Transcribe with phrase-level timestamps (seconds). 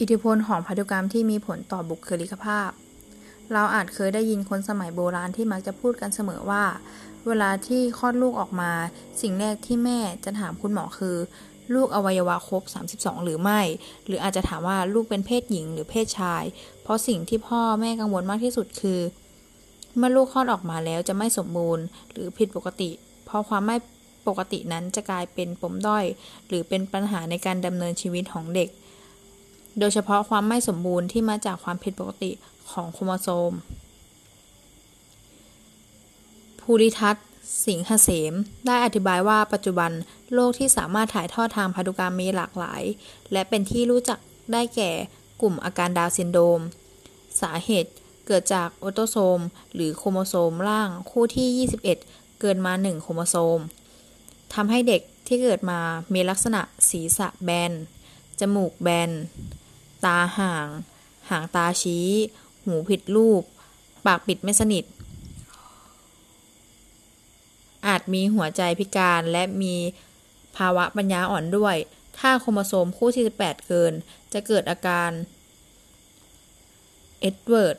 [0.00, 2.70] อิทธิพลของพันธุกรรมที่มีผลต่อบุคลิกภาพ
[3.52, 6.64] เราอาจเคยได้ยินคนสมัยโบราณที่มักจะพูดกันเสมอว่า
[7.26, 8.72] เวลาที่คลอดลูกออกมา
[9.20, 11.16] สิ่งแรกที่แม่จะถามคุณหมอคือ
[11.74, 12.62] ลูกอวัยวะครบ
[12.94, 13.60] 32 หรือไม่
[14.06, 16.44] หรืออาจจะถามว่าลูกเป็นเพศหญิงหรือเพศชาย
[16.82, 19.00] เพราะสิ่งที่พ่อแม่กังวลมากที่สุดคือ
[19.96, 22.90] เมื่อลูกคลอดออกมาแล้วจะไม่สมบูรณ์ หรือผิดปกติ
[23.26, 23.76] เพราะความไม่
[24.28, 26.04] ปกตินั้นจะกลายเป็นปมด้อย
[26.48, 28.68] หรือเป็นปัญหาในการดำเนินชีวิตของเด็ก
[29.78, 32.30] โดยเฉพาะความไม่สมบูรณ์ที่มาจากความผิดปกติ
[32.70, 33.52] ของโครโมโซม
[36.60, 37.26] ภูริทัศน์
[37.66, 38.34] สิงหเสม
[38.66, 39.90] ได้อธิบายว่าปัจจุบัน
[40.34, 42.82] โรคที่สามารถถ่ายทอดทางพันธุกรรมมีหลากหลาย
[43.32, 44.18] และเป็นที่รู้จัก
[44.52, 44.90] ได้แก่
[45.40, 46.60] กลุ่มอาการดาวน์ซินโดรม
[47.40, 47.92] สาเหตุ
[48.26, 49.40] เกิดจาก autosome
[49.74, 51.82] หรือโครโมโซมร่างคู่ที่ 21
[52.40, 53.60] เกินมา 1 โครโมโซม
[54.54, 55.80] ทำให้เด็กที่เกิดมา
[56.14, 57.72] มีลักษณะศีรษะแบน
[58.40, 59.10] จมูกแบน
[60.04, 60.68] ตาห่าง
[61.30, 62.08] หางตาชี้
[62.64, 63.42] หูผิดรูป
[64.06, 64.84] ปากปิดไม่สนิท
[67.86, 69.74] อาจมีหัวใจพิการและมี
[70.56, 71.76] ภาวะปัญญาอ่อนด้วย
[72.18, 73.92] ถ้าโครโมโซมคู่ที่18เกิน
[74.32, 75.10] จะเกิดอาการ
[77.20, 77.76] เอ็ดเวิร์ด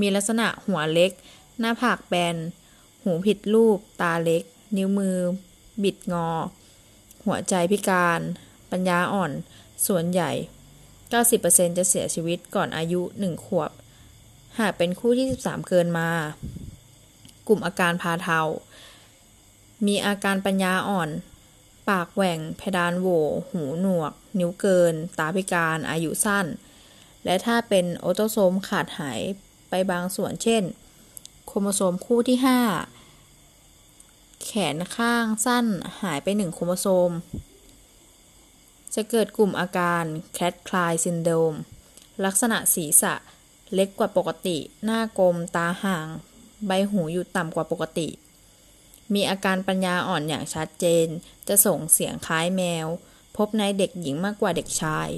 [0.00, 1.10] มีลักษณะหัวเล็ก
[1.58, 2.36] หน้าผากแบน
[3.02, 4.42] หูผิดรูป ตาเล็ก
[4.76, 5.18] นิ้วมือ
[5.82, 6.28] บิดงอ
[7.26, 8.20] หัวใจพิการ
[8.70, 9.32] ปัญญาอ่อน
[9.86, 10.30] ส่วนใหญ่
[11.20, 13.70] 90%จะเสียชีวิตก่อนอายุ 1 ขวบ
[14.58, 16.10] หากเป็นคู่ที่ 13 เกินมา
[17.48, 18.40] กลุ่มอาการพาเทา
[19.86, 21.10] มีอาการปัญญาอ่อน
[21.88, 23.08] ปากแหว่ง เพดานโหว
[23.50, 26.46] หูหนวก นิ้วเกิน ตาพิการ อายุสั้น
[27.24, 29.20] และถ้าเป็น autosome ขาดหาย
[29.70, 30.62] ไปบางส่วน เช่น
[31.46, 32.38] โครโมโซมคู่ที่
[33.22, 35.66] 5 แขนข้างสั้น
[36.02, 37.10] หายไปหนึ่งโครโมโซม
[38.94, 40.04] จะเกิดกลุ่มอาการ
[40.34, 41.54] cat cry syndrome
[42.24, 43.14] ลักษณะศีรษะ
[43.74, 46.08] เล็กกว่าปกติ หน้ากลม ตาห่าง
[46.66, 48.08] ใบหูอยู่ต่ำกว่าปกติ
[49.14, 51.06] มีอาการปัญญาอ่อนอย่างชัดเจน
[51.48, 52.86] จะส่งเสียงคล้ายแมว
[53.36, 55.08] พบในเด็กหญิงมากกว่าเด็กชาย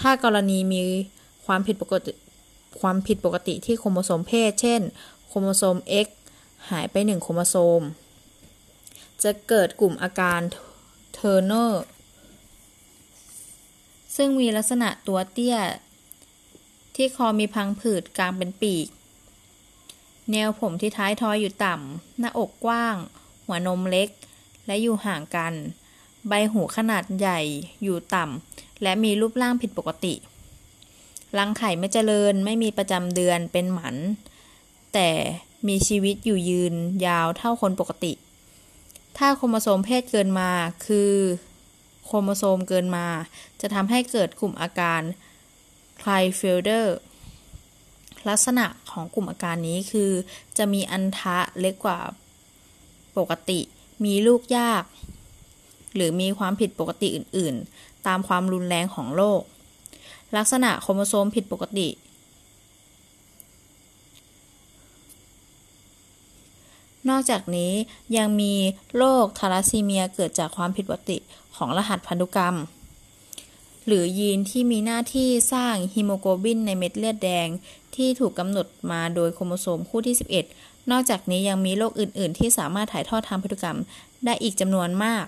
[0.00, 0.82] ถ้ากรณีมี
[1.46, 2.12] ความผิดปกติ
[2.80, 4.80] ความผิดปกติที่โครโมโซมเพศ เช่น
[5.28, 6.08] โครโมโซม X
[6.70, 7.82] หายไปหนึ่งโครโมโซม
[9.22, 10.40] จะเกิดกลุ่มอาการ
[11.14, 11.82] เทอร์เนอร์
[14.16, 15.56] ซึ่งมีลักษณะตัวเตี้ย
[16.96, 18.88] ที่คอมีพังผืดกางเป็นปีก
[20.32, 22.96] แนวผมที่ท้ายทอยอยู่ต่ำ หน้าอกกว้าง
[23.46, 24.08] หัวนมเล็ก
[24.66, 25.54] และอยู่ห่างกัน
[26.28, 27.40] ใบหูขนาดใหญ่
[27.82, 30.14] อยู่ต่ำ และมีรูปร่างผิดปกติ
[31.38, 33.96] รังไข่ไม่เจริญ ไม่มีประจำเดือน เป็นหมัน
[34.94, 35.08] แต่
[35.68, 36.74] มีชีวิตอยู่ยืน
[37.06, 38.12] ยาวเท่าคนปกติ
[39.16, 40.50] ถ้าโครโมโซมเพศเกินมา
[40.86, 41.12] คือ
[42.04, 43.06] โครโมโซมเกินมา
[43.60, 45.00] จะทำให้เกิดกลุ่มอาการ
[46.02, 46.96] ไคลน์เฟลเตอร์
[48.28, 50.10] ลักษณะของกลุ่มอาการนี้คือ
[50.58, 52.00] จะมีอันทะเล็กกว่า
[53.18, 53.60] ปกติ
[54.04, 54.84] มีลูกยาก
[55.94, 59.40] หรือมีความผิดปกติอื่น ๆ ตามความรุนแรงของโรค
[60.36, 61.88] ลักษณะโครโมโซมผิดปกติ
[67.08, 67.72] นอกจากนี้
[68.16, 68.54] ยังมี
[68.96, 71.18] โรคทาลัสซีเมียเกิดจากความผิดปกติ
[71.56, 72.56] ของรหัสพันธุกรรม
[73.86, 77.48] หรือยีนที่มีหน้าที่สร้างฮีโมโกลบินในเม็ดเลือดแดง
[77.94, 80.16] ที่ถูกกำหนดมาโดยโครโมโซมคู่ที่
[80.52, 83.78] 11 นอกจากนี้ยังมีโรคอื่น ๆ ที่สามารถถ่ายทอดทางพันธุกรรม
[84.24, 85.24] ได้อีกจำนวนมาก